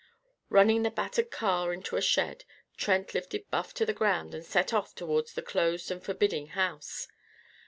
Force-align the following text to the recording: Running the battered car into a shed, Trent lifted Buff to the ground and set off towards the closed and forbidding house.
Running 0.49 0.81
the 0.81 0.89
battered 0.89 1.29
car 1.29 1.71
into 1.71 1.95
a 1.95 2.01
shed, 2.01 2.43
Trent 2.75 3.13
lifted 3.13 3.51
Buff 3.51 3.71
to 3.75 3.85
the 3.85 3.93
ground 3.93 4.33
and 4.33 4.43
set 4.43 4.73
off 4.73 4.95
towards 4.95 5.33
the 5.33 5.43
closed 5.43 5.91
and 5.91 6.03
forbidding 6.03 6.47
house. 6.57 7.07